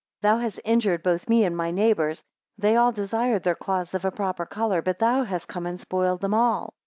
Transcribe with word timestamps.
Thou 0.23 0.37
hast 0.39 0.59
injured 0.65 1.03
both 1.03 1.29
me 1.29 1.43
and 1.43 1.55
my 1.55 1.69
neighbours; 1.69 2.23
they 2.57 2.75
all 2.75 2.91
desired 2.91 3.43
their 3.43 3.53
cloths 3.53 3.93
of 3.93 4.03
a 4.03 4.09
proper 4.09 4.47
colour; 4.47 4.81
but 4.81 4.97
thou 4.97 5.21
hast 5.23 5.47
come 5.47 5.67
and 5.67 5.79
spoiled 5.79 6.21
them 6.21 6.33
all. 6.33 6.73